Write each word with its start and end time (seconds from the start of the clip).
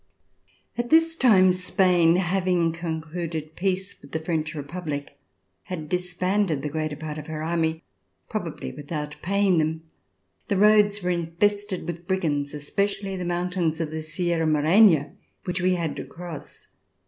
At 0.79 0.89
this 0.89 1.15
time 1.15 1.53
Spain, 1.53 2.15
having 2.15 2.71
concluded 2.73 3.55
peace 3.55 4.01
with 4.01 4.13
the 4.13 4.19
French 4.19 4.55
Republic, 4.55 5.19
had 5.65 5.89
disbanded 5.89 6.63
the 6.63 6.69
greater 6.71 6.95
part 6.95 7.19
of 7.19 7.27
her 7.27 7.43
army, 7.43 7.83
probably 8.27 8.71
without 8.71 9.15
paying 9.21 9.59
them. 9.59 9.83
The 10.47 10.57
roads 10.57 11.03
were 11.03 11.11
infested 11.11 11.85
with 11.85 12.07
brigands, 12.07 12.51
especially 12.55 13.15
the 13.15 13.25
mountains 13.25 13.79
of 13.79 13.91
the 13.91 14.01
Sierra 14.01 14.47
Morena 14.47 15.11
which 15.43 15.61
we 15.61 15.75
had 15.75 15.95
to 15.97 16.03
cross. 16.05 16.69